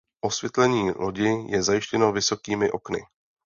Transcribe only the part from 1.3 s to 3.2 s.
je zajištěno vysokými okny.